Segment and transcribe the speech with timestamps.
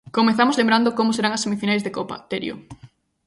[0.17, 2.55] Comezamos lembrando como serán as semifinais de Copa, Terio.